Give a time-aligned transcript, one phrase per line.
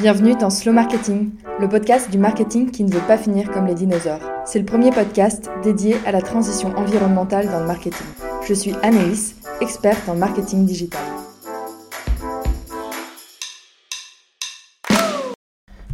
[0.00, 3.76] Bienvenue dans Slow Marketing, le podcast du marketing qui ne veut pas finir comme les
[3.76, 4.18] dinosaures.
[4.44, 8.06] C'est le premier podcast dédié à la transition environnementale dans le marketing.
[8.44, 11.00] Je suis Anaïs, experte en marketing digital.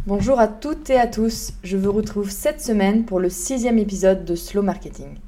[0.07, 4.25] Bonjour à toutes et à tous, je vous retrouve cette semaine pour le sixième épisode
[4.25, 5.19] de Slow Marketing.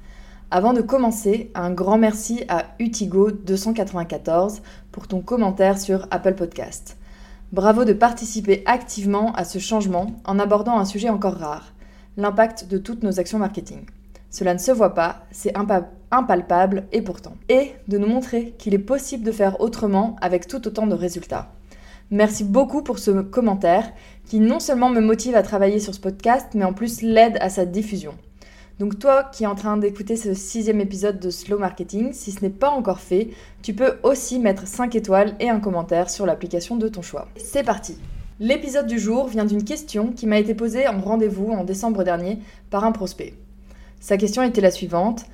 [0.50, 4.62] Avant de commencer, un grand merci à Utigo294
[4.92, 6.98] pour ton commentaire sur Apple Podcast.
[7.54, 11.76] Bravo de participer activement à ce changement en abordant un sujet encore rare,
[12.18, 13.86] l'impact de toutes nos actions marketing.
[14.32, 15.54] Cela ne se voit pas, c'est
[16.10, 17.36] impalpable et pourtant.
[17.50, 21.52] Et de nous montrer qu'il est possible de faire autrement avec tout autant de résultats.
[22.10, 23.88] Merci beaucoup pour ce commentaire
[24.26, 27.50] qui non seulement me motive à travailler sur ce podcast, mais en plus l'aide à
[27.50, 28.16] sa diffusion.
[28.80, 32.42] Donc toi qui es en train d'écouter ce sixième épisode de Slow Marketing, si ce
[32.42, 33.30] n'est pas encore fait,
[33.62, 37.28] tu peux aussi mettre 5 étoiles et un commentaire sur l'application de ton choix.
[37.36, 37.98] C'est parti
[38.40, 42.40] L'épisode du jour vient d'une question qui m'a été posée en rendez-vous en décembre dernier
[42.72, 43.36] par un prospect.
[44.00, 45.26] Sa question était la suivante.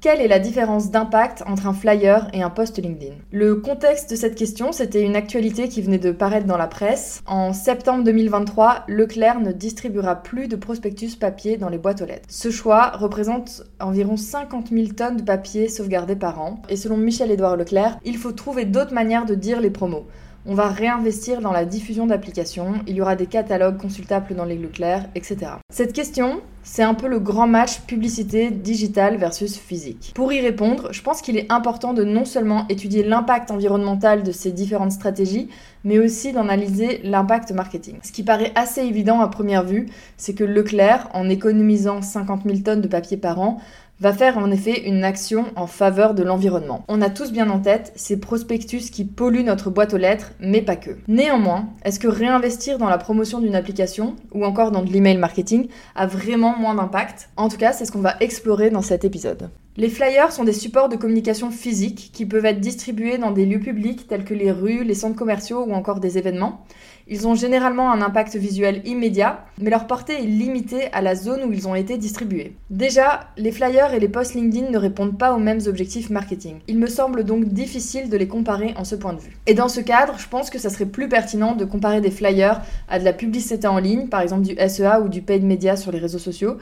[0.00, 3.14] Quelle est la différence d'impact entre un flyer et un post LinkedIn?
[3.32, 7.20] Le contexte de cette question, c'était une actualité qui venait de paraître dans la presse.
[7.26, 12.28] En septembre 2023, Leclerc ne distribuera plus de prospectus papier dans les boîtes aux lettres.
[12.28, 16.62] Ce choix représente environ 50 000 tonnes de papier sauvegardés par an.
[16.68, 20.06] Et selon Michel-Édouard Leclerc, il faut trouver d'autres manières de dire les promos.
[20.46, 24.56] On va réinvestir dans la diffusion d'applications, il y aura des catalogues consultables dans les
[24.56, 25.52] Leclerc, etc.
[25.70, 30.12] Cette question, c'est un peu le grand match publicité digitale versus physique.
[30.14, 34.32] Pour y répondre, je pense qu'il est important de non seulement étudier l'impact environnemental de
[34.32, 35.48] ces différentes stratégies,
[35.84, 37.96] mais aussi d'analyser l'impact marketing.
[38.02, 42.58] Ce qui paraît assez évident à première vue, c'est que Leclerc, en économisant 50 000
[42.58, 43.58] tonnes de papier par an,
[44.00, 46.84] va faire en effet une action en faveur de l'environnement.
[46.88, 50.62] On a tous bien en tête ces prospectus qui polluent notre boîte aux lettres, mais
[50.62, 50.90] pas que.
[51.08, 55.68] Néanmoins, est-ce que réinvestir dans la promotion d'une application ou encore dans de l'email marketing
[55.94, 57.30] a vraiment moins d'impact?
[57.36, 59.50] En tout cas, c'est ce qu'on va explorer dans cet épisode.
[59.78, 63.60] Les flyers sont des supports de communication physique qui peuvent être distribués dans des lieux
[63.60, 66.64] publics tels que les rues, les centres commerciaux ou encore des événements.
[67.06, 71.44] Ils ont généralement un impact visuel immédiat, mais leur portée est limitée à la zone
[71.44, 72.54] où ils ont été distribués.
[72.70, 76.56] Déjà, les flyers et les posts LinkedIn ne répondent pas aux mêmes objectifs marketing.
[76.66, 79.36] Il me semble donc difficile de les comparer en ce point de vue.
[79.46, 82.62] Et dans ce cadre, je pense que ça serait plus pertinent de comparer des flyers
[82.88, 85.92] à de la publicité en ligne, par exemple du SEA ou du paid media sur
[85.92, 86.58] les réseaux sociaux,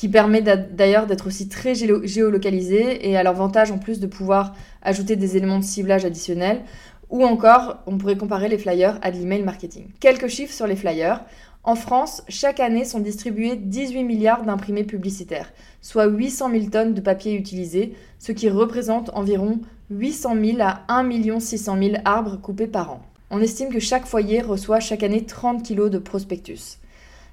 [0.00, 5.14] qui permet d'ailleurs d'être aussi très géolocalisé et à l'avantage en plus de pouvoir ajouter
[5.14, 6.62] des éléments de ciblage additionnels
[7.10, 9.88] ou encore, on pourrait comparer les flyers à de l'email marketing.
[10.00, 11.22] Quelques chiffres sur les flyers.
[11.64, 15.52] En France, chaque année sont distribués 18 milliards d'imprimés publicitaires,
[15.82, 19.60] soit 800 000 tonnes de papier utilisé, ce qui représente environ
[19.90, 23.02] 800 000 à 1 600 000 arbres coupés par an.
[23.28, 26.78] On estime que chaque foyer reçoit chaque année 30 kg de prospectus.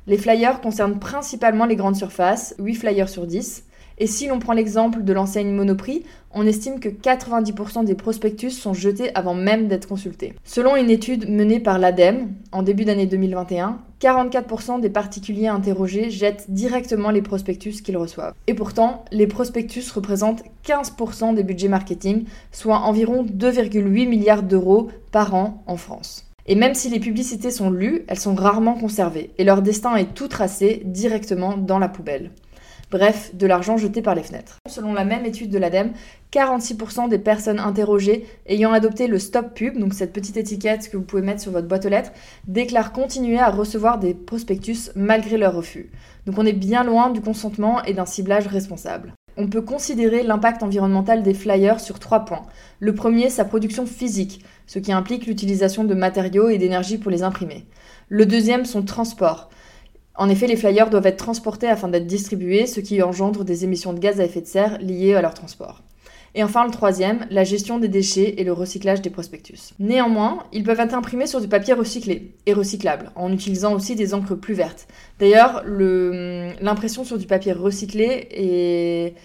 [0.08, 3.66] Les flyers concernent principalement les grandes surfaces, 8 flyers sur 10,
[3.98, 8.74] et si l'on prend l'exemple de l'enseigne Monoprix, on estime que 90% des prospectus sont
[8.74, 10.36] jetés avant même d'être consultés.
[10.46, 16.46] Selon une étude menée par l'ADEME en début d'année 2021, 44% des particuliers interrogés jettent
[16.50, 18.36] directement les prospectus qu'ils reçoivent.
[18.46, 25.34] Et pourtant, les prospectus représentent 15% des budgets marketing, soit environ 2,8 milliards d'euros par
[25.34, 26.27] an en France.
[26.48, 30.14] Et même si les publicités sont lues, elles sont rarement conservées, et leur destin est
[30.14, 32.32] tout tracé directement dans la poubelle.
[32.90, 34.60] Bref, de l'argent jeté par les fenêtres.
[34.66, 35.92] Selon la même étude de l'ADEME,
[36.32, 41.04] 46% des personnes interrogées ayant adopté le stop pub, donc cette petite étiquette que vous
[41.04, 42.14] pouvez mettre sur votre boîte aux lettres,
[42.48, 45.92] déclarent continuer à recevoir des prospectus malgré leur refus.
[46.26, 49.17] Donc on est bien loin du consentement et d'un ciblage responsable.
[49.40, 52.48] On peut considérer l'impact environnemental des flyers sur trois points.
[52.80, 57.22] Le premier, sa production physique, ce qui implique l'utilisation de matériaux et d'énergie pour les
[57.22, 57.68] imprimer.
[58.10, 59.52] Le deuxième, son transport.
[60.16, 63.94] En effet, les flyers doivent être transportés afin d'être distribués, ce qui engendre des émissions
[63.94, 65.84] de gaz à effet de serre liées à leur transport.
[66.38, 69.74] Et enfin, le troisième, la gestion des déchets et le recyclage des prospectus.
[69.80, 74.14] Néanmoins, ils peuvent être imprimés sur du papier recyclé et recyclable, en utilisant aussi des
[74.14, 74.88] encres plus vertes.
[75.18, 79.16] D'ailleurs, l'impression sur du papier recyclé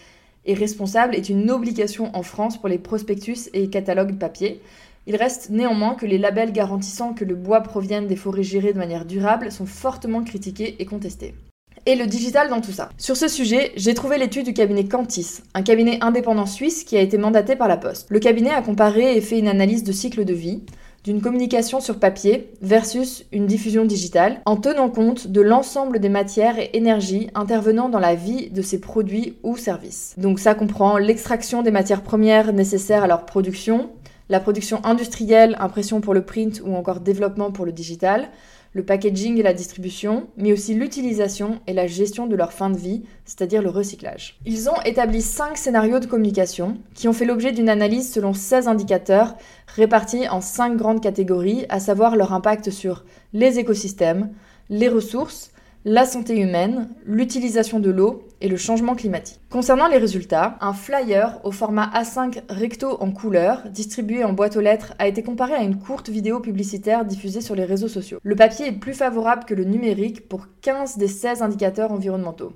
[0.46, 4.62] et responsable est une obligation en France pour les prospectus et catalogues papier.
[5.06, 8.78] Il reste néanmoins que les labels garantissant que le bois provienne des forêts gérées de
[8.78, 11.34] manière durable sont fortement critiqués et contestés.
[11.84, 12.90] Et le digital dans tout ça.
[12.96, 17.00] Sur ce sujet, j'ai trouvé l'étude du cabinet Cantis, un cabinet indépendant suisse qui a
[17.00, 18.06] été mandaté par la Poste.
[18.08, 20.62] Le cabinet a comparé et fait une analyse de cycle de vie
[21.04, 26.60] d'une communication sur papier versus une diffusion digitale, en tenant compte de l'ensemble des matières
[26.60, 30.14] et énergies intervenant dans la vie de ces produits ou services.
[30.16, 33.90] Donc ça comprend l'extraction des matières premières nécessaires à leur production,
[34.32, 38.30] la production industrielle, impression pour le print ou encore développement pour le digital,
[38.72, 42.78] le packaging et la distribution, mais aussi l'utilisation et la gestion de leur fin de
[42.78, 44.38] vie, c'est-à-dire le recyclage.
[44.46, 48.68] Ils ont établi 5 scénarios de communication qui ont fait l'objet d'une analyse selon 16
[48.68, 49.36] indicateurs
[49.66, 54.30] répartis en 5 grandes catégories, à savoir leur impact sur les écosystèmes,
[54.70, 55.50] les ressources,
[55.84, 59.40] la santé humaine, l'utilisation de l'eau et le changement climatique.
[59.50, 64.60] Concernant les résultats, un flyer au format A5 recto en couleur, distribué en boîte aux
[64.60, 68.20] lettres, a été comparé à une courte vidéo publicitaire diffusée sur les réseaux sociaux.
[68.22, 72.52] Le papier est plus favorable que le numérique pour 15 des 16 indicateurs environnementaux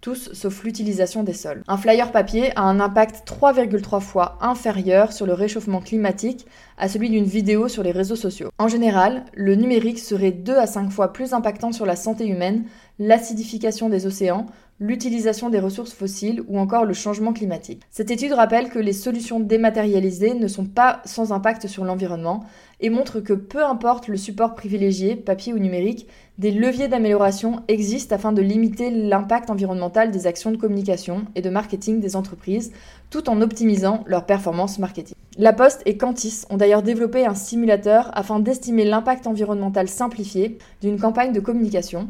[0.00, 1.62] tous sauf l'utilisation des sols.
[1.68, 6.46] Un flyer papier a un impact 3,3 fois inférieur sur le réchauffement climatique
[6.78, 8.50] à celui d'une vidéo sur les réseaux sociaux.
[8.58, 12.64] En général, le numérique serait 2 à 5 fois plus impactant sur la santé humaine,
[13.00, 14.46] l'acidification des océans,
[14.78, 17.82] l'utilisation des ressources fossiles ou encore le changement climatique.
[17.90, 22.44] Cette étude rappelle que les solutions dématérialisées ne sont pas sans impact sur l'environnement
[22.78, 26.06] et montre que peu importe le support privilégié, papier ou numérique,
[26.38, 31.50] des leviers d'amélioration existent afin de limiter l'impact environnemental des actions de communication et de
[31.50, 32.72] marketing des entreprises
[33.08, 35.16] tout en optimisant leur performance marketing.
[35.38, 41.00] La Poste et Cantis ont d'ailleurs développé un simulateur afin d'estimer l'impact environnemental simplifié d'une
[41.00, 42.08] campagne de communication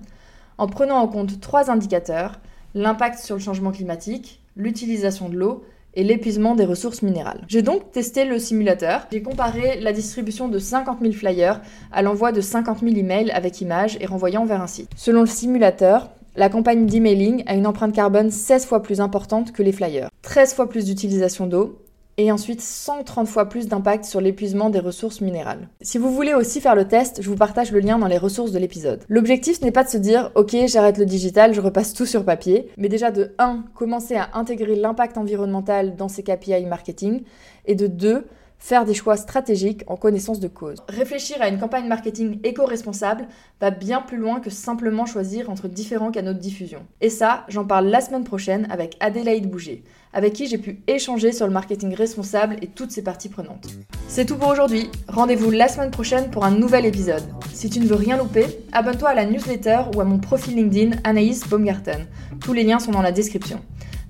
[0.61, 2.39] en prenant en compte trois indicateurs,
[2.75, 5.65] l'impact sur le changement climatique, l'utilisation de l'eau
[5.95, 7.47] et l'épuisement des ressources minérales.
[7.49, 11.63] J'ai donc testé le simulateur, j'ai comparé la distribution de 50 000 flyers
[11.93, 14.91] à l'envoi de 50 000 emails avec images et renvoyant vers un site.
[14.97, 19.63] Selon le simulateur, la campagne d'emailing a une empreinte carbone 16 fois plus importante que
[19.63, 21.79] les flyers, 13 fois plus d'utilisation d'eau
[22.21, 25.69] et ensuite 130 fois plus d'impact sur l'épuisement des ressources minérales.
[25.81, 28.53] Si vous voulez aussi faire le test, je vous partage le lien dans les ressources
[28.53, 29.05] de l'épisode.
[29.09, 32.69] L'objectif n'est pas de se dire ok j'arrête le digital, je repasse tout sur papier,
[32.77, 37.23] mais déjà de 1, commencer à intégrer l'impact environnemental dans ses KPI marketing,
[37.65, 38.27] et de 2,
[38.61, 40.79] faire des choix stratégiques en connaissance de cause.
[40.89, 43.27] Réfléchir à une campagne marketing éco-responsable
[43.61, 46.87] va bien plus loin que simplement choisir entre différents canaux de diffusion.
[47.01, 51.33] Et ça, j'en parle la semaine prochaine avec Adélaïde Bouger, avec qui j'ai pu échanger
[51.33, 53.67] sur le marketing responsable et toutes ses parties prenantes.
[54.09, 54.91] C'est tout pour aujourd'hui.
[55.09, 57.25] Rendez-vous la semaine prochaine pour un nouvel épisode.
[57.53, 60.99] Si tu ne veux rien louper, abonne-toi à la newsletter ou à mon profil LinkedIn
[61.05, 62.07] Anaïs Baumgarten.
[62.41, 63.61] Tous les liens sont dans la description.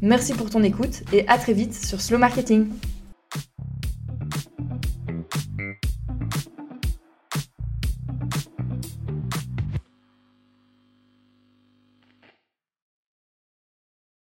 [0.03, 2.69] Merci pour ton écoute et à très vite sur Slow Marketing.